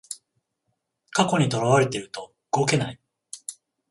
[1.11, 2.99] 過去にとらわれてると動けない